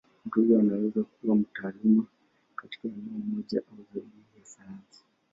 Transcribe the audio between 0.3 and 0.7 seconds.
huyo